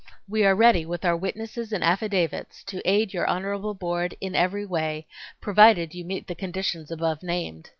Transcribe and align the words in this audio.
We 0.27 0.43
are 0.45 0.55
ready 0.55 0.83
with 0.83 1.05
our 1.05 1.15
witnesses 1.15 1.71
and 1.71 1.83
affidavits 1.83 2.63
to 2.63 2.81
aid 2.89 3.13
your 3.13 3.27
honorable 3.27 3.75
board 3.75 4.15
in 4.19 4.33
every 4.33 4.65
way, 4.65 5.05
provided 5.41 5.93
you 5.93 6.03
meet 6.03 6.25
the 6.25 6.33
conditions 6.33 6.89
above 6.89 7.21
named. 7.21 7.69